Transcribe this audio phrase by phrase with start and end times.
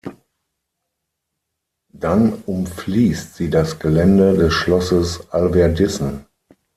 [1.93, 6.25] Dann umfließt sie das Gelände des Schlosses Alverdissen.